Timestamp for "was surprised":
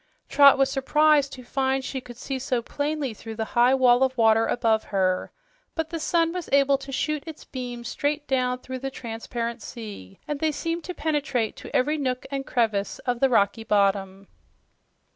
0.57-1.31